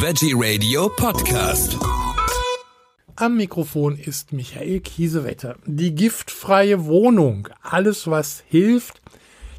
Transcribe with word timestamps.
Veggie 0.00 0.32
Radio 0.36 0.88
Podcast. 0.88 1.76
Am 3.16 3.36
Mikrofon 3.36 3.96
ist 3.96 4.32
Michael 4.32 4.78
Kiesewetter. 4.78 5.56
Die 5.66 5.94
giftfreie 5.94 6.86
Wohnung, 6.86 7.48
alles 7.62 8.08
was 8.08 8.44
hilft, 8.48 9.00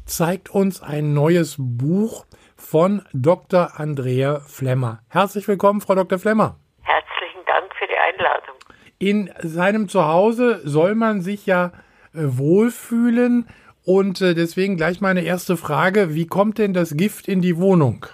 zeigt 0.06 0.48
uns 0.48 0.82
ein 0.82 1.12
neues 1.12 1.56
Buch 1.58 2.24
von 2.56 3.02
Dr. 3.12 3.78
Andrea 3.78 4.40
Flemmer. 4.40 5.00
Herzlich 5.08 5.46
willkommen, 5.46 5.82
Frau 5.82 5.94
Dr. 5.94 6.18
Flemmer. 6.18 6.56
Herzlichen 6.82 7.44
Dank 7.46 7.74
für 7.78 7.86
die 7.86 7.98
Einladung. 7.98 8.54
In 8.98 9.30
seinem 9.42 9.88
Zuhause 9.88 10.62
soll 10.64 10.94
man 10.94 11.20
sich 11.20 11.44
ja 11.44 11.72
äh, 12.14 12.20
wohlfühlen 12.22 13.46
und 13.84 14.20
äh, 14.20 14.34
deswegen 14.34 14.76
gleich 14.76 15.00
meine 15.00 15.22
erste 15.22 15.56
Frage, 15.56 16.14
wie 16.14 16.26
kommt 16.26 16.58
denn 16.58 16.72
das 16.72 16.96
Gift 16.96 17.28
in 17.28 17.40
die 17.42 17.58
Wohnung? 17.58 18.06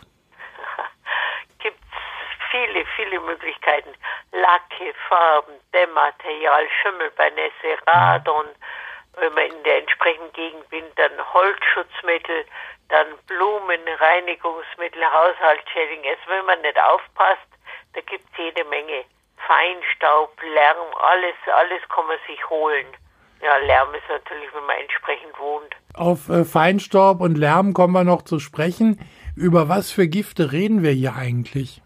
Gibt 1.58 1.79
viele, 2.50 2.84
viele 2.97 3.20
Lacke, 4.40 4.92
Farben, 5.08 5.54
Dämmmaterial, 5.72 6.68
Schimmelbernässe, 6.82 7.78
Radon, 7.86 8.46
wenn 9.16 9.32
man 9.32 9.45
in 9.45 9.62
der 9.64 9.78
entsprechenden 9.78 10.32
Gegend 10.32 10.68
bin, 10.68 10.84
dann 10.96 11.12
Holzschutzmittel, 11.32 12.45
dann 12.88 13.06
Blumen, 13.26 13.80
Reinigungsmittel, 13.98 15.02
Haushaltsschädling. 15.02 16.04
Also 16.04 16.22
wenn 16.28 16.45
man 16.45 16.60
nicht 16.60 16.78
aufpasst, 16.78 17.48
da 17.95 18.00
gibt 18.02 18.24
es 18.32 18.38
jede 18.38 18.64
Menge. 18.64 19.04
Feinstaub, 19.46 20.37
Lärm, 20.42 20.87
alles, 21.00 21.37
alles 21.56 21.80
kann 21.88 22.06
man 22.06 22.18
sich 22.26 22.48
holen. 22.50 22.87
Ja, 23.42 23.56
Lärm 23.59 23.95
ist 23.95 24.09
natürlich, 24.09 24.52
wenn 24.54 24.64
man 24.64 24.76
entsprechend 24.76 25.38
wohnt. 25.38 25.74
Auf 25.95 26.28
äh, 26.28 26.45
Feinstaub 26.45 27.20
und 27.20 27.37
Lärm 27.37 27.74
kommen 27.74 27.92
wir 27.92 28.04
noch 28.04 28.23
zu 28.23 28.38
sprechen. 28.38 28.98
Über 29.37 29.68
was 29.68 29.90
für 29.90 30.09
Gifte 30.09 30.52
reden 30.52 30.82
wir 30.82 30.92
hier 30.92 31.14
eigentlich? 31.16 31.82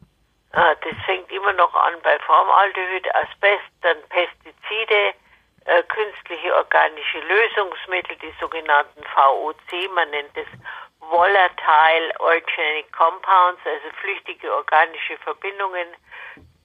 Ah, 0.52 0.74
das 0.74 0.94
fängt 1.06 1.30
immer 1.30 1.52
noch 1.52 1.74
an 1.74 1.94
bei 2.02 2.18
Formaldehyd, 2.20 3.14
Asbest, 3.14 3.70
dann 3.82 3.96
Pestizide, 4.08 5.14
äh, 5.66 5.82
künstliche 5.84 6.54
organische 6.54 7.20
Lösungsmittel, 7.20 8.16
die 8.16 8.34
sogenannten 8.40 9.02
VOC, 9.14 9.88
man 9.94 10.10
nennt 10.10 10.36
es 10.36 10.48
Volatile 10.98 12.12
Organic 12.18 12.92
Compounds, 12.92 13.60
also 13.64 13.96
flüchtige 14.00 14.52
organische 14.54 15.16
Verbindungen, 15.18 15.88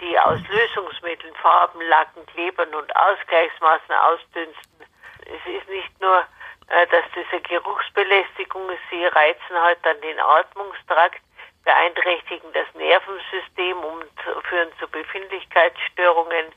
die 0.02 0.20
aus 0.20 0.40
Lösungsmitteln, 0.50 1.34
Farben, 1.36 1.82
Lacken, 1.82 2.26
Klebern 2.28 2.74
und 2.74 2.96
Ausgleichsmaßen 2.96 3.94
ausdünsten. 3.94 4.86
Es 5.26 5.54
ist 5.54 5.70
nicht 5.70 6.02
nur, 6.02 6.26
äh, 6.70 6.88
dass 6.88 7.06
das 7.14 7.26
eine 7.32 7.42
Geruchsbelästigung 7.42 8.70
ist, 8.70 8.82
sie 8.90 9.06
reizen 9.06 9.62
halt 9.62 9.80
dann 9.84 10.00
den 10.02 10.20
Atmungstrakt, 10.20 11.22
beeinträchtigen 11.66 12.54
das 12.54 12.68
Nervensystem 12.76 13.78
und 13.78 14.10
führen 14.48 14.72
zu 14.80 14.88
Befindlichkeitsstörungen. 14.88 16.54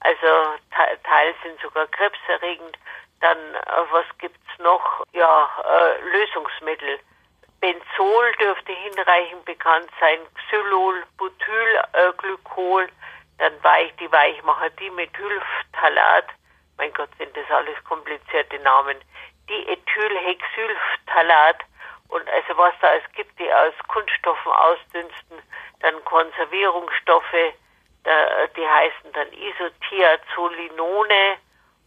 Also 0.00 0.54
teils 1.02 1.36
sind 1.42 1.60
sogar 1.60 1.86
krebserregend. 1.88 2.78
Dann, 3.20 3.38
äh, 3.38 3.82
was 3.90 4.06
gibt's 4.18 4.58
noch? 4.58 5.04
Ja, 5.12 5.50
äh, 5.64 6.00
Lösungsmittel. 6.02 6.98
Benzol 7.60 8.32
dürfte 8.38 8.72
hinreichend 8.72 9.44
bekannt 9.46 9.90
sein, 9.98 10.18
Xylol, 10.34 11.02
Butylglykol, 11.16 12.88
dann 13.38 13.64
weich, 13.64 13.96
die 13.96 14.12
Weichmacher 14.12 14.68
Dimethylphthalat, 14.70 16.26
mein 16.76 16.92
Gott, 16.92 17.08
sind 17.18 17.34
das 17.34 17.50
alles 17.50 17.82
komplizierte 17.84 18.58
Namen, 18.58 18.98
Diethylhexylphthalat 19.48 21.64
und 22.14 22.30
also 22.30 22.56
was 22.56 22.72
da 22.80 22.94
es 22.94 23.02
gibt, 23.14 23.36
die 23.40 23.52
aus 23.52 23.74
Kunststoffen 23.88 24.52
ausdünsten, 24.52 25.42
dann 25.80 26.04
Konservierungsstoffe, 26.04 27.52
die 28.56 28.68
heißen 28.68 29.12
dann 29.12 29.32
Isothiazolinone 29.32 31.38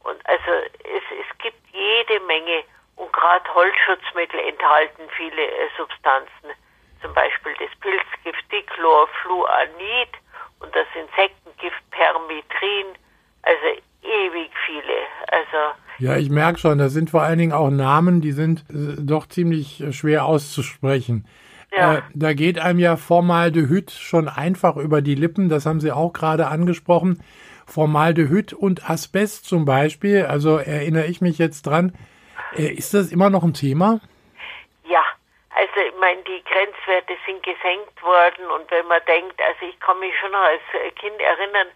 und 0.03 0.28
also 0.28 0.52
es, 0.84 1.03
es 1.12 1.38
gibt 1.38 1.66
jede 1.72 2.19
Menge. 2.22 2.63
Und 2.97 3.13
gerade 3.13 3.53
Holzschutzmittel 3.53 4.40
enthalten 4.40 5.07
viele 5.16 5.46
äh, 5.46 5.69
Substanzen, 5.78 6.51
zum 7.01 7.13
Beispiel 7.13 7.53
das 7.59 7.69
Pilzgift 7.80 8.51
Dichlorfluanid 8.51 10.09
und 10.59 10.75
das 10.75 10.88
Insektengift 10.96 11.90
Permetrin, 11.91 12.97
also 13.44 13.81
ewig 14.07 14.51
viele. 14.66 14.97
Also 15.31 15.75
ja, 16.00 16.16
ich 16.16 16.29
merke 16.29 16.59
schon, 16.59 16.78
das 16.78 16.94
sind 16.94 17.09
vor 17.09 17.23
allen 17.23 17.40
Dingen 17.40 17.53
auch 17.53 17.72
Namen, 17.72 18.22
die 18.22 18.31
sind 18.31 18.66
äh, 18.69 18.95
doch 19.00 19.28
ziemlich 19.28 19.84
schwer 19.91 20.25
auszusprechen. 20.25 21.28
Ja. 21.72 21.95
Äh, 21.95 22.01
da 22.13 22.34
geht 22.34 22.59
einem 22.59 22.79
ja 22.79 22.97
Formaldehyd 22.97 23.91
schon 23.91 24.29
einfach 24.29 24.78
über 24.78 25.01
die 25.01 25.16
Lippen, 25.16 25.50
das 25.50 25.66
haben 25.66 25.79
Sie 25.79 25.91
auch 25.91 26.13
gerade 26.13 26.47
angesprochen. 26.47 27.23
Formaldehyd 27.66 28.53
und 28.53 28.90
Asbest 28.90 29.45
zum 29.45 29.66
Beispiel, 29.66 30.25
also 30.25 30.57
erinnere 30.57 31.07
ich 31.07 31.19
mich 31.19 31.38
jetzt 31.38 31.63
dran, 31.63 31.94
äh, 32.56 32.68
ist 32.68 32.94
das 32.94 33.12
immer 33.12 33.29
noch 33.29 33.44
ein 33.44 33.53
Thema? 33.53 34.00
Ja, 34.85 35.03
also 35.50 35.81
ich 35.85 36.00
meine, 36.00 36.22
die 36.24 36.44
Grenzwerte 36.45 37.13
sind 37.25 37.44
gesenkt 37.44 38.01
worden 38.03 38.45
und 38.56 38.69
wenn 38.72 38.88
man 38.88 39.01
denkt, 39.07 39.41
also 39.41 39.66
ich 39.68 39.79
kann 39.79 40.00
mich 40.00 40.13
schon 40.19 40.31
noch 40.31 40.44
als 40.44 40.62
Kind 40.95 41.19
erinnern, 41.19 41.68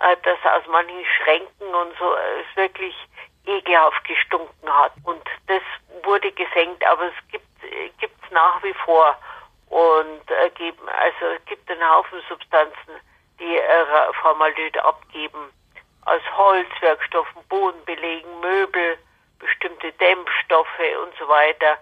äh, 0.00 0.16
dass 0.22 0.38
aus 0.52 0.66
manchen 0.68 1.04
Schränken 1.16 1.74
und 1.74 1.96
so 1.98 2.14
äh, 2.14 2.56
wirklich 2.56 2.94
ekelhaft 3.46 4.04
gestunken 4.04 4.68
hat. 4.68 4.92
Und 5.04 5.22
das 5.46 5.62
wurde 6.04 6.30
gesenkt, 6.32 6.84
aber 6.86 7.06
es 7.06 7.40
gibt 7.98 8.24
es 8.24 8.30
nach 8.30 8.62
wie 8.62 8.74
vor. 8.84 9.16
Und 9.70 10.30
äh, 10.30 10.50
geben, 10.50 10.88
also 10.88 11.34
es 11.36 11.44
gibt 11.46 11.70
einen 11.70 11.88
Haufen 11.88 12.20
Substanzen, 12.28 12.94
die 13.38 13.56
äh, 13.56 14.12
Formaldehyd 14.22 14.78
abgeben. 14.78 15.50
Aus 16.06 16.22
Holzwerkstoffen, 16.36 17.42
Bodenbelegen, 17.48 18.40
Möbel, 18.40 18.98
bestimmte 19.38 19.92
Dämpfstoffe 19.92 20.80
und 21.02 21.14
so 21.18 21.28
weiter. 21.28 21.76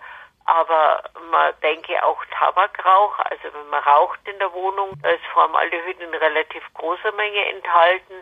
Aber 0.47 1.03
man 1.31 1.53
denke 1.63 2.03
auch 2.05 2.23
Tabakrauch, 2.39 3.19
also 3.19 3.45
wenn 3.53 3.69
man 3.69 3.83
raucht 3.83 4.21
in 4.25 4.39
der 4.39 4.53
Wohnung, 4.53 4.91
da 5.03 5.11
ist 5.11 5.25
Formaldehyd 5.35 6.01
in 6.01 6.15
relativ 6.15 6.63
großer 6.75 7.13
Menge 7.13 7.45
enthalten. 7.55 8.15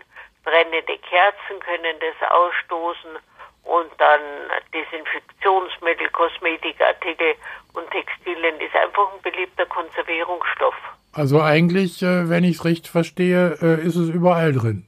Brennende 0.43 0.99
Kerzen 0.99 1.61
können 1.61 1.97
das 2.01 2.31
ausstoßen 2.31 3.19
und 3.65 3.91
dann 3.99 4.21
Desinfektionsmittel, 4.73 6.09
Kosmetikartikel 6.11 7.35
und 7.75 7.91
Textilien 7.91 8.61
ist 8.61 8.75
einfach 8.75 9.13
ein 9.13 9.23
beliebter 9.23 9.67
Konservierungsstoff. 9.67 10.75
Also 11.13 11.41
eigentlich, 11.41 12.03
äh, 12.03 12.29
wenn 12.29 12.45
ich 12.45 12.57
es 12.57 12.65
richtig 12.65 12.91
verstehe, 12.91 13.57
äh, 13.63 13.87
ist 13.87 13.97
es 13.97 14.09
überall 14.09 14.53
drin. 14.53 14.87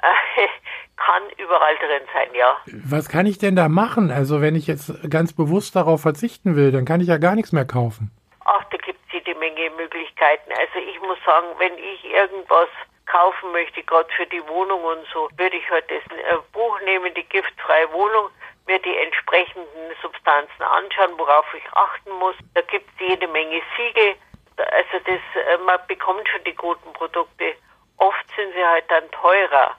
kann 1.04 1.22
überall 1.36 1.76
drin 1.76 2.06
sein, 2.12 2.28
ja. 2.34 2.56
Was 2.86 3.08
kann 3.08 3.26
ich 3.26 3.38
denn 3.38 3.56
da 3.56 3.68
machen? 3.68 4.10
Also 4.10 4.40
wenn 4.40 4.54
ich 4.54 4.66
jetzt 4.66 4.92
ganz 5.10 5.32
bewusst 5.32 5.74
darauf 5.74 6.00
verzichten 6.00 6.56
will, 6.56 6.70
dann 6.70 6.84
kann 6.84 7.00
ich 7.00 7.08
ja 7.08 7.18
gar 7.18 7.34
nichts 7.34 7.52
mehr 7.52 7.64
kaufen. 7.64 8.10
Ach, 8.44 8.64
da 8.70 8.76
gibt 8.78 8.98
es 9.06 9.12
jede 9.12 9.38
Menge 9.38 9.70
Möglichkeiten. 9.76 10.50
Also 10.52 10.78
ich 10.78 11.00
muss 11.00 11.18
sagen, 11.24 11.46
wenn 11.58 11.74
ich 11.78 12.04
irgendwas 12.04 12.68
kaufen 13.06 13.52
möchte, 13.52 13.82
gerade 13.82 14.08
für 14.16 14.26
die 14.26 14.46
Wohnung 14.48 14.82
und 14.82 15.04
so, 15.12 15.28
würde 15.36 15.56
ich 15.56 15.70
heute 15.70 15.94
halt 15.94 16.04
das 16.08 16.18
äh, 16.18 16.38
Buch 16.52 16.80
nehmen, 16.84 17.12
die 17.14 17.24
giftfreie 17.24 17.92
Wohnung, 17.92 18.30
mir 18.66 18.78
die 18.78 18.96
entsprechenden 18.96 19.90
Substanzen 20.00 20.62
anschauen, 20.62 21.18
worauf 21.18 21.46
ich 21.54 21.66
achten 21.72 22.12
muss. 22.18 22.36
Da 22.54 22.62
gibt 22.62 22.88
es 22.94 23.08
jede 23.08 23.26
Menge 23.28 23.60
Siegel. 23.76 24.14
Also 24.56 25.04
das, 25.04 25.22
äh, 25.34 25.58
man 25.66 25.78
bekommt 25.88 26.28
schon 26.28 26.44
die 26.44 26.54
guten 26.54 26.92
Produkte. 26.92 27.54
Oft 27.98 28.24
sind 28.36 28.52
sie 28.54 28.64
halt 28.64 28.84
dann 28.88 29.10
teurer. 29.10 29.76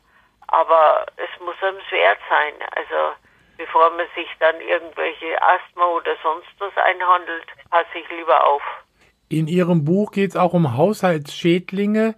Aber 0.54 1.06
es 1.18 1.42
muss 1.42 1.56
einem 1.64 1.82
wert 1.90 2.20
sein. 2.30 2.54
Also 2.76 3.18
bevor 3.58 3.90
man 3.92 4.06
sich 4.16 4.28
dann 4.40 4.56
irgendwelche 4.62 5.42
Asthma 5.42 5.86
oder 5.98 6.16
sonst 6.22 6.50
was 6.60 6.76
einhandelt, 6.78 7.48
passe 7.70 7.98
ich 7.98 8.10
lieber 8.16 8.46
auf. 8.46 8.62
In 9.30 9.48
Ihrem 9.48 9.84
Buch 9.84 10.12
geht 10.12 10.32
es 10.32 10.36
auch 10.36 10.54
um 10.54 10.78
Haushaltsschädlinge, 10.78 12.16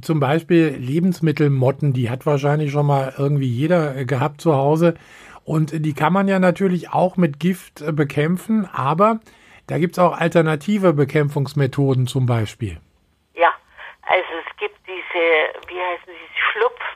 zum 0.00 0.18
Beispiel 0.18 0.68
Lebensmittelmotten, 0.78 1.92
die 1.92 2.10
hat 2.10 2.26
wahrscheinlich 2.26 2.72
schon 2.72 2.86
mal 2.86 3.12
irgendwie 3.18 3.48
jeder 3.48 4.04
gehabt 4.04 4.40
zu 4.40 4.54
Hause. 4.54 4.94
Und 5.44 5.84
die 5.84 5.92
kann 5.92 6.12
man 6.12 6.26
ja 6.26 6.38
natürlich 6.38 6.90
auch 6.90 7.16
mit 7.16 7.38
Gift 7.38 7.82
äh, 7.82 7.92
bekämpfen, 7.92 8.68
aber 8.72 9.20
da 9.66 9.78
gibt 9.78 9.92
es 9.92 9.98
auch 9.98 10.18
alternative 10.18 10.94
Bekämpfungsmethoden 10.94 12.06
zum 12.06 12.26
Beispiel. 12.26 12.78
Ja, 13.34 13.52
also 14.02 14.28
es 14.46 14.56
gibt 14.56 14.78
diese, 14.86 15.68
wie 15.68 15.80
heißen 15.80 16.06
sie, 16.06 16.23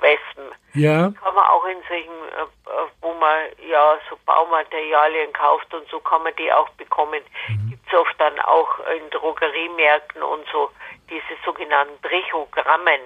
Schlupfwespen. 0.09 0.55
Ja. 0.75 1.13
Kann 1.23 1.35
man 1.35 1.45
auch 1.47 1.65
in 1.67 1.79
solchen, 1.89 2.11
äh, 2.11 2.43
äh, 2.43 2.89
wo 3.01 3.13
man 3.15 3.47
ja 3.69 3.99
so 4.09 4.17
Baumaterialien 4.27 5.33
kauft 5.33 5.73
und 5.75 5.89
so 5.89 6.01
kann 6.01 6.23
man 6.23 6.35
die 6.37 6.53
auch 6.53 6.69
bekommen. 6.71 7.23
Mhm. 7.49 7.71
Gibt 7.71 7.89
es 7.89 7.99
oft 7.99 8.15
dann 8.19 8.39
auch 8.41 8.79
in 8.97 9.11
Drogeriemärkten 9.11 10.23
und 10.23 10.47
so 10.53 10.71
diese 11.11 11.41
sogenannten 11.45 11.99
Brichogrammen. 12.01 13.01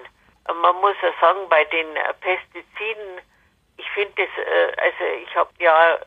Man 0.61 0.75
muss 0.81 0.95
ja 1.01 1.11
sagen, 1.21 1.47
bei 1.49 1.63
den 1.65 1.87
Pestiziden, 2.19 3.21
ich 3.77 3.89
finde 3.91 4.11
das, 4.17 4.45
also 4.77 5.03
ich 5.23 5.35
habe 5.37 5.49
ja, 5.59 5.97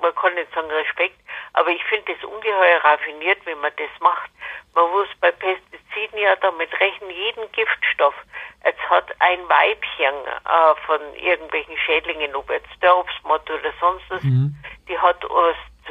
man 0.00 0.14
kann 0.14 0.34
nicht 0.34 0.54
sagen 0.54 0.70
Respekt, 0.70 1.18
aber 1.54 1.70
ich 1.70 1.82
finde 1.84 2.14
das 2.14 2.22
ungeheuer 2.22 2.78
raffiniert, 2.84 3.44
wenn 3.44 3.58
man 3.58 3.72
das 3.76 3.90
macht. 4.00 4.30
Man 4.72 4.88
muss 4.92 5.08
bei 5.20 5.32
Pestiziden 5.32 6.18
ja 6.20 6.36
damit 6.36 6.72
rechnen, 6.78 7.10
jeden 7.10 7.50
Giftstoff. 7.50 8.14
Jetzt 8.66 8.90
hat 8.90 9.06
ein 9.20 9.48
Weibchen 9.48 10.14
äh, 10.26 10.74
von 10.86 11.00
irgendwelchen 11.14 11.78
Schädlingen, 11.78 12.34
ob 12.34 12.50
jetzt 12.50 12.68
Dörfsmott 12.80 13.48
oder 13.48 13.72
sonst 13.80 14.04
was, 14.08 14.22
mhm. 14.24 14.56
die 14.88 14.98
hat 14.98 15.24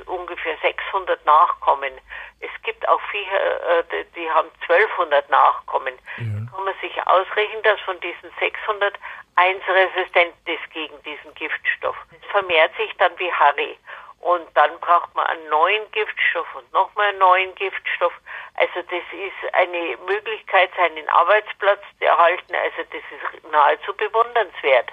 ungefähr 0.06 0.58
600 0.62 1.26
Nachkommen. 1.26 1.94
Es 2.42 2.50
gibt 2.64 2.88
auch 2.90 3.00
Viecher, 3.12 3.80
äh, 3.80 4.06
die 4.16 4.30
haben 4.30 4.50
1200 4.68 5.30
Nachkommen. 5.30 5.94
Ja. 6.18 6.52
Kann 6.54 6.66
man 6.66 6.74
sich 6.82 7.08
ausrechnen, 7.08 7.64
dass 7.64 7.80
von 7.82 7.98
diesen 8.02 8.30
600 8.40 8.96
eins 9.36 9.64
resistent 9.68 10.36
ist 10.46 10.70
gegen 10.74 11.02
diesen 11.04 11.34
Giftstoff. 11.36 11.96
Es 12.12 12.30
vermehrt 12.32 12.76
sich 12.76 12.92
dann 12.98 13.18
wie 13.18 13.32
Harry. 13.32 13.78
Und 14.20 14.48
dann 14.56 14.80
braucht 14.80 15.14
man 15.16 15.28
einen 15.28 15.48
neuen 15.50 15.90
Giftstoff 15.92 16.48
und 16.56 16.72
nochmal 16.74 17.10
einen 17.10 17.20
neuen 17.20 17.54
Giftstoff. 17.56 18.14
Also 18.58 18.82
das 18.90 19.04
ist 19.12 19.54
eine 19.54 19.98
Möglichkeit, 20.08 20.70
seinen 20.78 21.08
Arbeitsplatz 21.10 21.82
zu 22.00 22.06
erhalten. 22.06 22.56
Also 22.56 22.90
das 22.90 23.02
ist 23.12 23.52
nahezu 23.52 23.94
bewundernswert. 23.94 24.92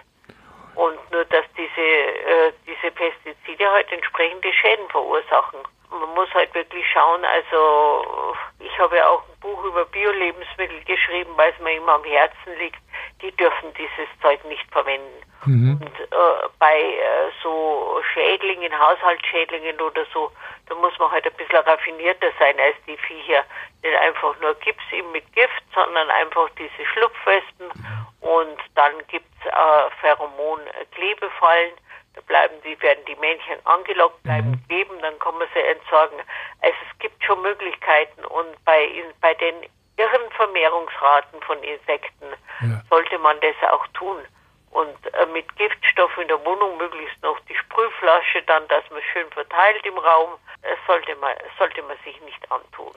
Und 0.74 0.98
nur, 1.12 1.24
dass 1.26 1.44
diese, 1.56 1.80
äh, 1.80 2.52
diese 2.66 2.90
Pestizide 2.90 3.70
halt 3.70 3.92
entsprechende 3.92 4.52
Schäden 4.52 4.88
verursachen. 4.88 5.60
Man 5.90 6.14
muss 6.14 6.32
halt 6.32 6.54
wirklich 6.54 6.84
schauen, 6.90 7.22
also 7.24 8.34
ich 8.58 8.78
habe 8.78 8.96
ja 8.96 9.08
auch 9.08 9.22
ein 9.28 9.40
Buch 9.40 9.62
über 9.64 9.84
Bio-Lebensmittel 9.84 10.82
geschrieben, 10.84 11.32
weil 11.36 11.52
es 11.52 11.58
mir 11.58 11.74
immer 11.74 11.92
am 11.92 12.04
Herzen 12.04 12.56
liegt. 12.58 12.80
Die 13.20 13.30
dürfen 13.32 13.74
dieses 13.74 14.08
Zeug 14.22 14.42
nicht 14.44 14.64
verwenden. 14.72 15.22
Mhm. 15.44 15.80
Und 15.80 16.00
äh, 16.00 16.48
bei 16.58 16.78
äh, 16.78 17.30
so 17.42 18.00
Schädlingen, 18.12 18.78
Haushaltsschädlingen 18.78 19.80
oder 19.80 20.04
so, 20.12 20.30
da 20.68 20.74
muss 20.76 20.96
man 20.98 21.10
halt 21.10 21.26
ein 21.26 21.32
bisschen 21.34 21.58
raffinierter 21.58 22.28
sein 22.38 22.58
als 22.60 22.76
die 22.86 22.96
Viecher. 22.96 23.44
Nicht 23.82 23.96
einfach 23.96 24.38
nur 24.40 24.54
Gips 24.56 24.84
ihm 24.92 25.10
mit 25.12 25.30
Gift, 25.32 25.62
sondern 25.74 26.08
einfach 26.10 26.48
diese 26.56 26.86
Schlupfwespen 26.92 27.70
und 28.22 28.58
dann 28.76 28.92
gibt 29.08 29.26
es 29.40 29.46
äh, 29.46 29.90
Pheromon-Klebefallen. 30.00 31.72
Da 32.14 32.20
bleiben 32.22 32.54
die, 32.64 32.80
werden 32.80 33.04
die 33.06 33.16
Männchen 33.16 33.58
angelockt, 33.64 34.22
bleiben 34.22 34.50
mhm. 34.50 34.68
kleben, 34.68 34.98
dann 35.00 35.18
kann 35.18 35.36
man 35.38 35.48
sie 35.54 35.60
entsorgen. 35.60 36.18
Also 36.60 36.76
es 36.90 36.98
gibt 37.00 37.22
schon 37.24 37.42
Möglichkeiten 37.42 38.24
und 38.26 38.64
bei, 38.64 38.88
bei 39.20 39.34
den 39.34 39.54
irren 39.96 40.30
Vermehrungsraten 40.36 41.40
von 41.42 41.58
Insekten 41.62 42.26
ja. 42.60 42.82
sollte 42.88 43.18
man 43.18 43.36
das 43.40 43.70
auch 43.70 43.86
tun. 43.88 44.18
Und 44.72 44.96
äh, 45.14 45.26
mit 45.32 45.54
Giftstoff 45.56 46.16
in 46.18 46.28
der 46.28 46.42
Wohnung 46.44 46.78
möglichst 46.78 47.22
noch 47.22 47.38
die 47.40 47.54
Sprühflasche 47.54 48.42
dann, 48.46 48.66
dass 48.68 48.82
man 48.90 49.00
schön 49.12 49.30
verteilt 49.30 49.84
im 49.84 49.98
Raum, 49.98 50.30
das 50.62 50.78
sollte 50.86 51.14
man, 51.16 51.34
sollte 51.58 51.82
man 51.82 51.96
sich 52.04 52.18
nicht 52.22 52.50
antun. 52.50 52.94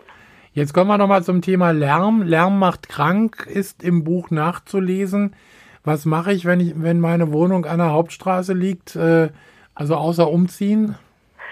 Jetzt 0.54 0.74
kommen 0.74 0.88
wir 0.88 0.98
nochmal 0.98 1.22
zum 1.22 1.42
Thema 1.42 1.72
Lärm. 1.72 2.22
Lärm 2.24 2.60
macht 2.60 2.88
krank, 2.88 3.46
ist 3.46 3.84
im 3.84 4.06
Buch 4.06 4.32
nachzulesen. 4.32 5.36
Was 5.84 6.06
mache 6.06 6.32
ich, 6.32 6.46
wenn 6.46 6.62
ich, 6.62 6.74
wenn 6.76 7.02
meine 7.02 7.34
Wohnung 7.34 7.66
an 7.66 7.80
der 7.80 7.92
Hauptstraße 7.92 8.54
liegt? 8.54 8.96
Äh, 8.96 9.30
also 9.76 9.96
außer 9.96 10.30
umziehen? 10.30 10.98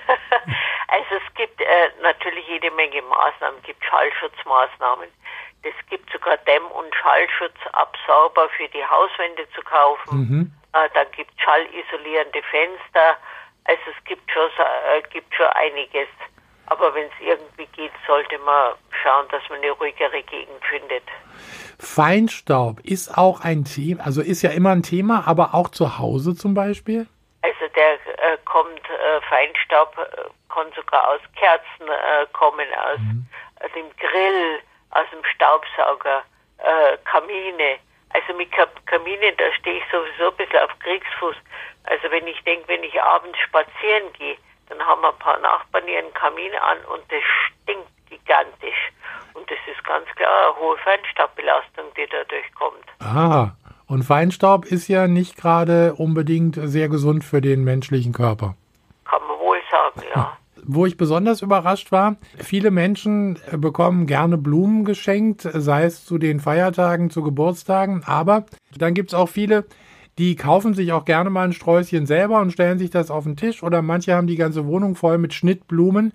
also 0.88 1.16
es 1.16 1.34
gibt 1.36 1.60
äh, 1.60 1.90
natürlich 2.02 2.48
jede 2.48 2.72
Menge 2.72 3.02
Maßnahmen, 3.02 3.60
es 3.60 3.66
gibt 3.66 3.84
Schallschutzmaßnahmen. 3.84 5.10
Es 5.64 5.74
gibt 5.90 6.12
sogar 6.12 6.38
Dämm- 6.38 6.72
und 6.72 6.94
Schallschutzabsauber 6.96 8.50
für 8.50 8.68
die 8.70 8.86
Hauswände 8.86 9.48
zu 9.56 9.62
kaufen. 9.62 10.18
Mhm. 10.18 10.54
Äh, 10.74 10.90
dann 10.94 11.08
gibt 11.12 11.32
es 11.36 11.44
schallisolierende 11.44 12.42
Fenster. 12.52 13.18
Also 13.66 13.82
es 13.98 14.04
gibt 14.06 14.30
schon, 14.32 14.50
äh, 14.60 15.02
gibt 15.10 15.34
schon 15.34 15.48
einiges. 15.48 16.10
Aber 16.68 16.94
wenn 16.96 17.08
es 17.08 17.20
irgendwie 17.20 17.68
geht, 17.68 17.92
sollte 18.08 18.38
man 18.40 18.74
schauen, 19.04 19.28
dass 19.30 19.42
man 19.50 19.60
eine 19.60 19.72
ruhigere 19.72 20.22
Gegend 20.24 20.64
findet. 20.70 21.04
Feinstaub 21.80 22.80
ist 22.82 23.18
auch 23.18 23.42
ein 23.42 23.66
Thema, 23.66 24.06
also 24.06 24.22
ist 24.22 24.42
ja 24.42 24.52
immer 24.52 24.72
ein 24.72 24.84
Thema, 24.84 25.28
aber 25.28 25.54
auch 25.54 25.70
zu 25.70 25.98
Hause 26.00 26.36
zum 26.36 26.54
Beispiel? 26.54 27.08
Also 27.42 27.68
der 27.76 27.94
äh, 27.94 28.38
kommt, 28.46 28.80
äh, 28.90 29.22
Feinstaub 29.28 29.98
äh, 29.98 30.30
kann 30.54 30.72
sogar 30.76 31.10
aus 31.10 31.20
Kerzen 31.36 31.88
äh, 31.88 32.26
kommen, 32.32 32.68
aus, 32.88 33.00
mhm. 33.00 33.26
aus, 33.60 33.72
dem 33.76 33.86
Grill, 33.98 34.60
aus 34.94 35.06
dem 35.12 35.24
Staubsauger, 35.36 36.24
äh, 36.60 36.98
Kamine. 37.06 37.78
Also 38.10 38.34
mit 38.38 38.52
Kaminen, 38.86 39.36
da 39.38 39.52
stehe 39.60 39.78
ich 39.78 39.84
sowieso 39.92 40.30
ein 40.30 40.38
bisschen 40.38 40.60
auf 40.60 40.78
Kriegsfuß. 40.80 41.36
Also 41.86 42.12
wenn 42.12 42.28
ich 42.28 42.42
denke, 42.44 42.68
wenn 42.68 42.84
ich 42.84 43.02
abends 43.02 43.38
spazieren 43.40 44.14
gehe, 44.14 44.38
dann 44.70 44.80
haben 44.86 45.04
ein 45.04 45.18
paar 45.20 45.40
Nachbarn 45.40 45.88
ihren 45.88 46.14
Kamin 46.14 46.54
an 46.56 46.78
und 46.94 47.04
das 47.12 47.24
stinkt 47.64 47.90
gigantisch. 48.10 48.92
Und 49.34 49.50
das 49.50 49.58
ist 49.72 49.84
ganz 49.84 50.06
klar 50.16 50.52
eine 50.52 50.60
hohe 50.60 50.78
Feinstaubbelastung, 50.78 51.86
die 51.98 52.08
da 52.08 52.24
durchkommt. 52.26 52.86
Ah, 53.00 53.56
und 53.88 54.04
Feinstaub 54.04 54.66
ist 54.66 54.88
ja 54.88 55.08
nicht 55.08 55.36
gerade 55.36 55.96
unbedingt 55.96 56.56
sehr 56.56 56.88
gesund 56.88 57.24
für 57.24 57.42
den 57.42 57.64
menschlichen 57.64 58.14
Körper. 58.14 58.56
Kann 59.06 59.22
man 59.28 59.40
wohl 59.40 59.60
sagen, 59.70 60.04
ja. 60.16 60.38
Wo 60.66 60.86
ich 60.86 60.98
besonders 60.98 61.42
überrascht 61.42 61.92
war, 61.92 62.16
viele 62.38 62.72
Menschen 62.72 63.40
bekommen 63.52 64.08
gerne 64.08 64.38
Blumen 64.38 64.86
geschenkt, 64.86 65.42
sei 65.42 65.84
es 65.84 66.06
zu 66.06 66.18
den 66.18 66.40
Feiertagen, 66.40 67.10
zu 67.10 67.22
Geburtstagen, 67.22 68.04
aber 68.06 68.46
dann 68.78 68.94
gibt 68.94 69.10
es 69.10 69.14
auch 69.14 69.30
viele, 69.30 69.66
die 70.18 70.36
kaufen 70.36 70.74
sich 70.74 70.94
auch 70.94 71.06
gerne 71.06 71.30
mal 71.30 71.46
ein 71.46 71.54
Sträußchen 71.54 72.06
selber 72.06 72.40
und 72.40 72.52
stellen 72.52 72.78
sich 72.78 72.92
das 72.92 73.10
auf 73.10 73.24
den 73.24 73.36
Tisch 73.36 73.64
oder 73.64 73.82
manche 73.82 74.14
haben 74.14 74.28
die 74.28 74.36
ganze 74.36 74.68
Wohnung 74.68 74.96
voll 74.96 75.18
mit 75.18 75.34
Schnittblumen. 75.34 76.14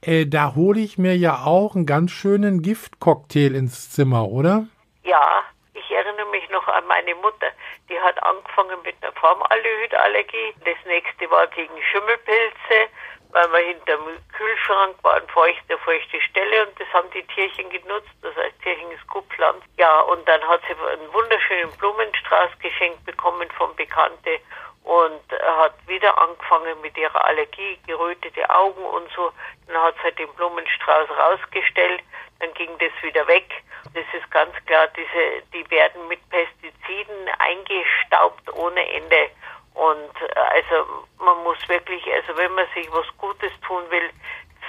Äh, 0.00 0.26
da 0.26 0.54
hole 0.54 0.80
ich 0.80 0.98
mir 0.98 1.16
ja 1.16 1.44
auch 1.44 1.74
einen 1.76 1.86
ganz 1.86 2.10
schönen 2.10 2.62
Giftcocktail 2.62 3.54
ins 3.54 3.90
Zimmer, 3.90 4.28
oder? 4.28 4.66
Ja, 5.02 5.42
ich 5.74 5.90
erinnere 5.90 6.30
mich 6.30 6.48
noch 6.50 6.66
an 6.68 6.86
meine 6.86 7.14
Mutter. 7.16 7.48
Die 7.90 7.98
hat 8.00 8.22
angefangen 8.22 8.78
mit 8.82 8.94
einer 9.02 9.12
Formaldehydallergie. 9.12 10.54
Das 10.64 10.76
nächste 10.86 11.30
war 11.30 11.46
gegen 11.48 11.74
Schimmelpilze 11.90 12.88
weil 13.34 13.50
wir 13.52 13.58
hinterm 13.58 14.06
Kühlschrank 14.32 14.94
war 15.02 15.14
eine 15.14 15.26
feuchte, 15.26 15.76
feuchte 15.78 16.20
Stelle 16.20 16.66
und 16.66 16.80
das 16.80 16.88
haben 16.92 17.10
die 17.10 17.24
Tierchen 17.34 17.68
genutzt. 17.68 18.14
Das 18.22 18.34
heißt, 18.36 18.62
Tierchen 18.62 18.90
ist 18.92 19.06
Kupfland. 19.08 19.60
Ja, 19.76 20.00
und 20.02 20.26
dann 20.28 20.40
hat 20.46 20.60
sie 20.68 20.74
einen 20.86 21.12
wunderschönen 21.12 21.70
Blumenstrauß 21.72 22.52
geschenkt 22.60 23.04
bekommen 23.04 23.48
von 23.58 23.74
Bekannte 23.74 24.38
und 24.84 25.20
hat 25.58 25.74
wieder 25.88 26.16
angefangen 26.16 26.80
mit 26.80 26.96
ihrer 26.96 27.24
Allergie, 27.24 27.76
gerötete 27.88 28.48
Augen 28.48 28.84
und 28.84 29.10
so. 29.16 29.32
Dann 29.66 29.82
hat 29.82 29.96
sie 30.04 30.12
den 30.12 30.32
Blumenstrauß 30.34 31.10
rausgestellt, 31.10 32.02
dann 32.38 32.54
ging 32.54 32.70
das 32.78 32.92
wieder 33.02 33.26
weg. 33.26 33.50
Das 33.94 34.04
ist 34.16 34.30
ganz 34.30 34.54
klar, 34.66 34.86
diese, 34.96 35.42
die 35.52 35.68
werden 35.72 36.06
mit 36.06 36.20
Pestiziden 36.30 37.28
eingestaubt 37.38 38.52
ohne 38.54 38.88
Ende. 38.92 39.30
Und 39.74 40.22
äh, 40.22 40.38
also 40.38 41.06
man 41.18 41.42
muss 41.42 41.58
wirklich, 41.68 42.02
also 42.12 42.36
wenn 42.36 42.54
man 42.54 42.66
sich 42.74 42.90
was 42.92 43.06
Gutes 43.18 43.52
tun 43.66 43.82
will, 43.90 44.10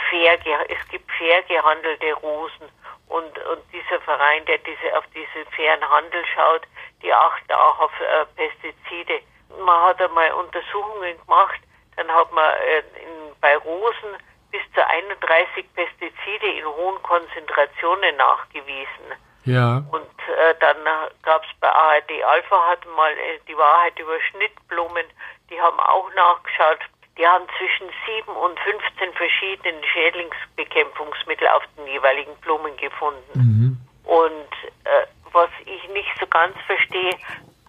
fair, 0.10 0.38
es 0.70 0.88
gibt 0.90 1.10
fair 1.12 1.42
gehandelte 1.44 2.14
Rosen. 2.14 2.70
Und, 3.08 3.38
und 3.46 3.62
dieser 3.72 4.02
Verein, 4.02 4.44
der 4.46 4.58
diese, 4.60 4.98
auf 4.98 5.06
diesen 5.14 5.46
fairen 5.56 5.88
Handel 5.90 6.24
schaut, 6.34 6.64
die 7.04 7.14
achten 7.14 7.54
auch 7.54 7.80
auf 7.80 7.92
äh, 8.02 8.26
Pestizide. 8.36 9.22
Man 9.64 9.84
hat 9.84 10.02
einmal 10.02 10.32
Untersuchungen 10.34 11.18
gemacht, 11.22 11.60
dann 11.98 12.12
hat 12.12 12.32
man 12.32 12.52
äh, 12.56 12.80
in, 12.80 13.36
bei 13.42 13.56
Rosen 13.58 14.18
bis 14.52 14.62
zu 14.74 14.86
31 14.86 15.66
Pestizide 15.76 16.48
in 16.48 16.66
hohen 16.66 17.02
Konzentrationen 17.04 18.16
nachgewiesen. 18.18 19.14
Ja. 19.46 19.84
Und 19.92 20.02
äh, 20.02 20.56
dann 20.60 20.78
gab 21.24 21.44
es 21.44 21.50
bei 21.60 21.70
ARD 21.70 22.12
Alpha 22.28 22.68
hat 22.70 22.86
mal 22.96 23.12
äh, 23.12 23.40
die 23.48 23.58
Wahrheit 23.58 23.98
über 24.00 24.20
Schnittblumen, 24.32 25.06
die 25.50 25.60
haben 25.62 25.80
auch 25.80 26.12
nachgeschaut. 26.16 26.80
Die 27.18 27.26
haben 27.26 27.46
zwischen 27.58 27.88
7 28.06 28.28
und 28.36 28.60
15 28.60 29.14
verschiedenen 29.14 29.82
Schädlingsbekämpfungsmittel 29.86 31.48
auf 31.48 31.64
den 31.78 31.88
jeweiligen 31.88 32.36
Blumen 32.42 32.76
gefunden. 32.76 33.32
Mhm. 33.34 33.78
Und 34.04 34.52
äh, 34.84 35.08
was 35.32 35.50
ich 35.66 35.88
nicht 35.90 36.12
so 36.20 36.28
ganz 36.28 36.56
verstehe, 36.66 37.14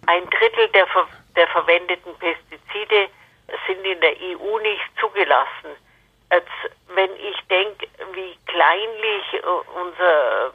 ein 0.06 0.28
Drittel 0.30 0.68
der, 0.68 0.86
der 1.36 1.46
verwendeten 1.48 2.14
Pestizide 2.18 3.08
sind 3.66 3.84
in 3.84 4.00
der 4.00 4.14
EU 4.20 4.58
nicht 4.58 4.82
zugelassen. 5.00 5.76
Jetzt, 6.32 6.48
wenn 6.94 7.10
ich 7.16 7.40
denke, 7.48 7.86
wie 8.14 8.36
kleinlich 8.46 9.34
äh, 9.34 9.78
unser 9.80 10.52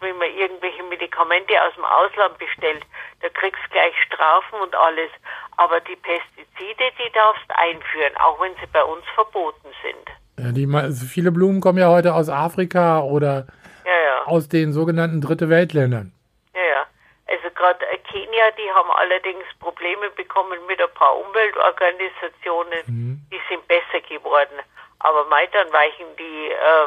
wenn 0.00 0.18
man 0.18 0.30
irgendwelche 0.30 0.82
Medikamente 0.84 1.54
aus 1.62 1.74
dem 1.74 1.84
Ausland 1.84 2.38
bestellt, 2.38 2.84
da 3.20 3.28
kriegst 3.28 3.60
du 3.66 3.70
gleich 3.70 3.94
Strafen 4.06 4.60
und 4.60 4.74
alles. 4.74 5.10
Aber 5.56 5.80
die 5.80 5.96
Pestizide, 5.96 6.84
die 6.98 7.12
darfst 7.12 7.50
einführen, 7.50 8.16
auch 8.16 8.40
wenn 8.40 8.54
sie 8.54 8.66
bei 8.72 8.82
uns 8.82 9.04
verboten 9.14 9.68
sind. 9.82 10.44
Ja, 10.44 10.52
die, 10.52 10.66
also 10.72 11.06
viele 11.06 11.32
Blumen 11.32 11.60
kommen 11.60 11.78
ja 11.78 11.88
heute 11.88 12.14
aus 12.14 12.28
Afrika 12.28 13.00
oder 13.00 13.46
ja, 13.84 13.92
ja. 13.92 14.26
aus 14.26 14.48
den 14.48 14.72
sogenannten 14.72 15.20
Dritte 15.20 15.48
Weltländern. 15.50 16.12
Ja, 16.54 16.60
ja. 16.60 16.86
Also 17.26 17.54
gerade 17.54 17.84
äh, 17.86 17.98
Kenia, 17.98 18.50
die 18.56 18.70
haben 18.72 18.90
allerdings 18.90 19.44
Probleme 19.58 20.10
bekommen 20.10 20.58
mit 20.66 20.80
ein 20.80 20.94
paar 20.94 21.16
Umweltorganisationen, 21.18 22.82
mhm. 22.86 23.20
die 23.30 23.40
sind 23.48 23.66
besser 23.68 24.00
geworden. 24.08 24.58
Aber 25.00 25.28
weiter 25.30 25.70
weichen 25.72 26.06
die, 26.18 26.48
äh, 26.50 26.86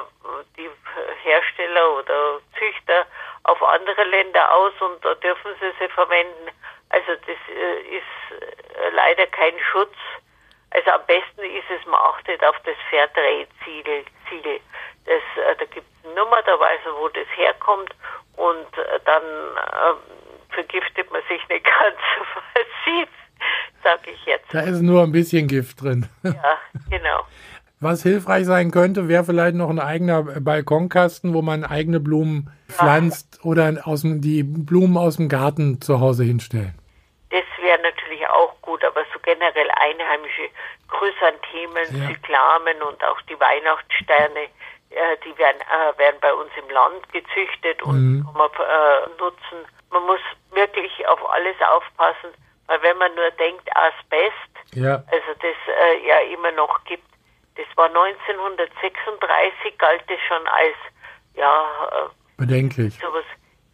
die 0.58 0.70
Hersteller 1.24 1.98
oder 1.98 2.39
Züchter 2.58 3.05
andere 3.74 4.03
Länder 4.03 4.53
aus 4.53 4.74
und 4.79 5.03
da 5.03 5.15
dürfen 5.15 5.51
sie 5.60 5.72
sie 5.79 5.89
verwenden. 5.89 6.51
Also 6.89 7.12
das 7.15 7.39
äh, 7.50 7.98
ist 7.98 8.41
äh, 8.41 8.89
leider 8.96 9.25
kein 9.27 9.53
Schutz. 9.72 9.96
Also 10.72 10.91
am 10.91 11.05
besten 11.05 11.41
ist 11.41 11.70
es, 11.70 11.86
man 11.86 12.00
achtet 12.00 12.43
auf 12.43 12.55
das 12.65 12.75
Fairtrade-Ziel. 12.89 14.05
Ziel. 14.29 14.60
Das, 15.05 15.22
äh, 15.43 15.55
da 15.58 15.65
gibt 15.65 15.86
es 15.86 16.05
eine 16.05 16.15
Nummer, 16.15 16.41
da 16.43 16.60
weiß 16.60 16.79
man, 16.86 16.96
wo 16.96 17.08
das 17.10 17.27
herkommt 17.36 17.93
und 18.38 18.77
äh, 18.77 19.00
dann 19.05 19.24
äh, 19.24 20.53
vergiftet 20.53 21.12
man 21.12 21.22
sich 21.27 21.48
nicht 21.50 21.65
ganz 21.79 21.98
so 22.17 22.41
massiv, 22.55 23.10
sage 23.84 24.12
ich 24.12 24.25
jetzt. 24.25 24.53
Da 24.53 24.62
ist 24.62 24.82
nur 24.82 25.03
ein 25.03 25.12
bisschen 25.12 25.48
Gift 25.48 25.82
drin. 25.82 26.08
Ja, 26.24 26.60
genau. 26.89 27.25
Was 27.84 28.02
hilfreich 28.02 28.46
sein 28.46 28.72
könnte, 28.72 29.10
wäre 29.10 29.25
vielleicht 29.25 29.56
noch 29.56 29.70
ein 29.70 29.80
eigener 29.80 30.24
Balkonkasten, 30.24 31.34
wo 31.34 31.42
man 31.42 31.66
eigene 31.66 32.00
Blumen 32.00 32.50
pflanzt 32.70 33.40
ja. 33.44 33.50
oder 33.50 33.82
aus 33.84 34.02
dem, 34.02 34.22
die 34.22 34.44
Blumen 34.44 34.96
aus 34.98 35.18
dem 35.18 35.28
Garten 35.28 35.82
zu 35.82 36.00
Hause 36.00 36.24
hinstellen. 36.24 36.74
Das 37.30 37.44
wäre 37.62 37.82
natürlich 37.82 38.25
auch 38.28 38.54
gut, 38.62 38.86
aber 38.86 39.02
so 39.13 39.20
generell 39.22 39.70
einheimische 39.72 40.48
Chrysanthemen, 40.88 41.88
ja. 41.92 42.08
Cyklamen 42.08 42.82
und 42.84 43.04
auch 43.04 43.20
die 43.24 43.40
Weihnachtssterne, 43.40 44.48
äh, 44.92 45.18
die 45.25 45.38
werden, 45.38 45.60
äh, 45.62 45.98
werden 45.98 46.18
bei 46.22 46.34
uns 46.34 46.52
im 46.56 46.70
Land 46.70 47.12
gezüchtet 47.12 47.84
und 47.84 48.20
mhm. 48.20 48.25
kann 48.25 48.34
man 48.34 48.50
äh, 48.50 49.10
nutzen. 49.20 49.58
Man 49.92 50.06
muss 50.06 50.22
wirklich 50.52 51.06
auf 51.08 51.20
alles 51.32 51.56
aufpassen, 51.68 52.30
weil 52.68 52.82
wenn 52.82 52.98
man 52.98 53.13
nur 53.16 53.30
denkt 53.32 53.68
Asbest, 53.75 54.54
ja. 54.74 55.04
also 55.12 55.32
das 55.42 55.58
äh, 55.68 56.08
ja 56.08 56.20
immer 56.34 56.52
noch 56.52 56.84
gibt, 56.86 57.04
das 57.55 57.65
war 57.75 57.88
1936, 57.88 59.77
galt 59.77 60.03
es 60.07 60.19
schon 60.27 60.48
als, 60.48 60.75
ja, 61.36 61.65
äh, 61.91 62.10
bedenklich. 62.38 62.98
Sowas, 63.00 63.25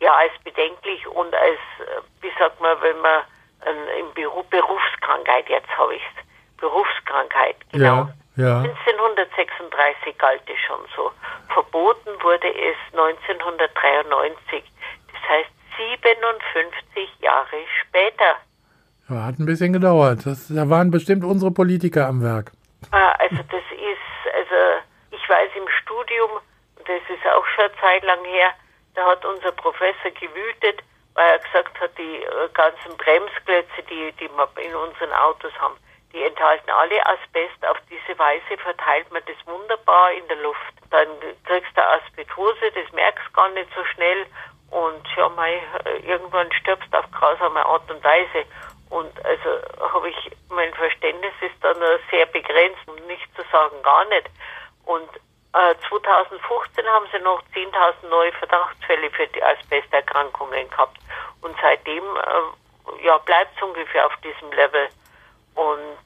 ja, 0.02 0.14
als 0.14 0.32
bedenklich 0.44 1.08
und 1.08 1.34
als, 1.34 1.60
äh, 1.80 2.02
wie 2.22 2.32
sagt 2.38 2.60
man, 2.62 2.82
wenn 2.82 3.00
man 3.00 3.24
äh, 3.66 4.00
im 4.00 4.14
Beruf, 4.14 4.46
Berufskrankheit, 4.48 5.50
jetzt 5.50 5.70
habe 5.78 5.96
ich 5.96 6.02
es, 6.02 6.26
Berufskrankheit, 6.58 7.56
genau. 7.72 8.10
Ja, 8.36 8.62
ja. 8.62 8.62
1936 8.62 10.18
galt 10.18 10.42
es 10.48 10.60
schon 10.66 10.80
so. 10.96 11.12
Verboten 11.54 12.12
wurde 12.22 12.48
es 12.48 12.76
1993. 12.92 14.64
Das 15.12 15.30
heißt 15.30 15.50
57 15.78 17.10
Jahre 17.22 17.58
später. 17.82 18.36
Ja, 19.10 19.26
hat 19.26 19.40
ein 19.40 19.46
bisschen 19.46 19.74
gedauert. 19.74 20.26
Das, 20.26 20.48
da 20.48 20.70
waren 20.70 20.92
bestimmt 20.92 21.24
unsere 21.24 21.52
Politiker 21.52 22.08
am 22.08 22.22
Werk. 22.22 22.52
Ah, 22.92 23.12
also 23.20 23.38
das 23.38 23.64
ist, 23.72 24.34
also 24.34 24.82
ich 25.12 25.30
weiß 25.30 25.52
im 25.56 25.68
Studium, 25.82 26.32
das 26.78 27.02
ist 27.10 27.26
auch 27.28 27.46
schon 27.56 27.66
eine 27.66 27.76
Zeit 27.80 28.04
lang 28.04 28.24
her, 28.26 28.54
da 28.96 29.06
hat 29.06 29.24
unser 29.26 29.52
Professor 29.52 30.12
gewütet, 30.12 30.82
weil 31.14 31.32
er 31.32 31.40
gesagt 31.40 31.80
hat, 31.80 31.98
die 31.98 32.24
äh, 32.24 32.50
ganzen 32.54 32.98
Bremsklötze, 32.98 33.84
die, 33.90 34.12
die 34.14 34.30
wir 34.30 34.50
in 34.64 34.76
unseren 34.76 35.14
Autos 35.14 35.52
haben, 35.60 35.76
die 36.14 36.24
enthalten 36.24 36.70
alle 36.70 37.06
Asbest. 37.06 37.66
Auf 37.68 37.78
diese 37.90 38.18
Weise 38.18 38.58
verteilt 38.58 39.12
man 39.12 39.22
das 39.28 39.36
wunderbar 39.46 40.12
in 40.14 40.28
der 40.28 40.38
Luft. 40.38 40.74
Dann 40.90 41.08
kriegst 41.46 41.76
du 41.76 41.84
Asbestose, 41.84 42.72
das 42.74 42.92
merkst 42.94 43.28
du 43.28 43.32
gar 43.34 43.50
nicht 43.50 43.70
so 43.76 43.84
schnell. 43.86 44.26
Und 44.72 45.08
ja, 45.16 45.30
mei, 45.30 45.62
irgendwann 46.04 46.52
stirbst 46.54 46.92
du 46.92 46.98
auf 46.98 47.12
grausame 47.12 47.64
Art 47.66 47.90
und 47.92 48.04
Weise. 48.04 48.46
Und 48.90 49.26
also 49.26 49.50
habe 49.94 50.10
ich, 50.10 50.32
mein 50.50 50.74
Verständnis 50.74 51.34
ist 51.42 51.64
dann 51.64 51.78
sehr 52.10 52.26
begrenzt, 52.28 52.80
um 52.88 52.96
nicht 53.08 53.28
zu 53.36 53.44
sagen 53.52 53.82
gar 53.84 54.06
nicht. 54.06 54.30
Und 54.86 55.10
äh, 55.54 55.76
2015 55.88 56.86
haben 56.88 57.06
sie 57.12 57.20
noch 57.20 57.42
10.000 57.54 58.08
neue 58.10 58.32
Verdachtsfälle 58.34 59.10
für 59.12 59.28
die 59.28 59.44
Asbesterkrankungen 59.44 60.70
gehabt. 60.70 60.98
Und 61.42 61.56
seitdem 61.62 62.04
äh, 62.04 63.04
ja, 63.06 63.18
bleibt 63.20 63.56
es 63.56 63.64
ungefähr 63.64 64.06
auf 64.06 64.16
diesem 64.18 64.52
Level. 64.52 64.90
Und 65.56 65.98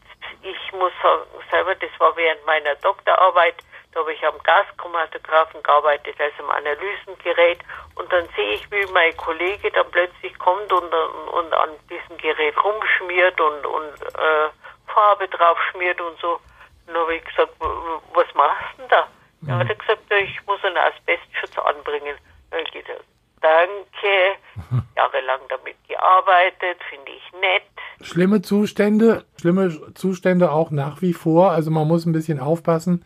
ich 0.41 0.71
muss 0.73 0.91
sagen, 1.01 1.23
selber, 1.51 1.75
das 1.75 1.89
war 1.99 2.15
während 2.15 2.45
meiner 2.45 2.75
Doktorarbeit, 2.75 3.55
da 3.93 3.99
habe 3.99 4.13
ich 4.13 4.25
am 4.25 4.35
Gaschromatographen 4.43 5.61
gearbeitet, 5.61 6.15
also 6.19 6.43
am 6.43 6.49
Analysengerät. 6.49 7.59
Und 7.95 8.11
dann 8.11 8.27
sehe 8.35 8.55
ich, 8.55 8.71
wie 8.71 8.91
mein 8.91 9.15
Kollege 9.17 9.69
dann 9.71 9.89
plötzlich 9.91 10.37
kommt 10.39 10.71
und, 10.71 10.93
und 10.93 11.53
an 11.53 11.69
diesem 11.89 12.17
Gerät 12.17 12.55
rumschmiert 12.63 13.39
und, 13.39 13.65
und 13.65 14.01
äh, 14.01 14.49
Farbe 14.87 15.27
drauf 15.27 15.57
schmiert 15.71 15.99
und 16.01 16.19
so. 16.19 16.39
dann 16.87 16.97
habe 16.97 17.15
ich 17.15 17.23
gesagt, 17.25 17.51
was 17.59 18.33
machst 18.33 18.77
du 18.77 18.81
denn 18.81 18.89
da? 18.89 19.07
Mhm. 19.41 19.47
Dann 19.47 19.59
hat 19.59 19.69
er 19.69 19.75
gesagt, 19.75 20.01
ich 20.11 20.45
muss 20.47 20.63
einen 20.63 20.77
Asbestschutz 20.77 21.57
anbringen. 21.57 22.17
Dann 22.51 22.63
geht 22.65 22.89
er, 22.89 22.99
danke, 23.41 24.37
jahrelang 24.95 25.41
damit 25.49 25.75
gearbeitet, 25.87 26.79
finde 26.89 27.11
ich 27.11 27.31
nett. 27.39 27.63
Schlimme 28.01 28.41
Zustände, 28.41 29.25
schlimme 29.39 29.93
Zustände 29.93 30.51
auch 30.51 30.71
nach 30.71 31.01
wie 31.01 31.13
vor. 31.13 31.51
Also 31.51 31.69
man 31.69 31.87
muss 31.87 32.05
ein 32.05 32.13
bisschen 32.13 32.39
aufpassen. 32.39 33.05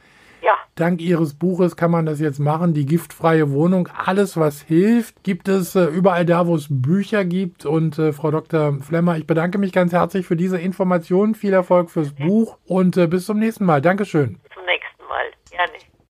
Dank 0.79 1.01
Ihres 1.01 1.33
Buches 1.33 1.75
kann 1.75 1.91
man 1.91 2.05
das 2.05 2.19
jetzt 2.19 2.39
machen. 2.39 2.73
Die 2.73 2.85
giftfreie 2.85 3.51
Wohnung. 3.51 3.89
Alles, 4.05 4.37
was 4.37 4.61
hilft, 4.61 5.23
gibt 5.23 5.47
es 5.47 5.75
äh, 5.75 5.85
überall 5.85 6.25
da, 6.25 6.47
wo 6.47 6.55
es 6.55 6.67
Bücher 6.69 7.25
gibt. 7.25 7.65
Und 7.65 7.97
äh, 7.97 8.13
Frau 8.13 8.31
Dr. 8.31 8.79
Flemmer, 8.81 9.17
ich 9.17 9.27
bedanke 9.27 9.57
mich 9.57 9.71
ganz 9.71 9.91
herzlich 9.91 10.25
für 10.25 10.35
diese 10.35 10.59
Informationen. 10.59 11.35
Viel 11.35 11.53
Erfolg 11.53 11.89
fürs 11.89 12.13
Buch 12.13 12.57
und 12.65 12.95
äh, 12.97 13.07
bis 13.07 13.25
zum 13.25 13.39
nächsten 13.39 13.65
Mal. 13.65 13.81
Dankeschön. 13.81 14.39
Bis 14.43 14.53
zum 14.53 14.65
nächsten 14.65 15.03
Mal. 15.03 15.25
Gerne. 15.49 15.96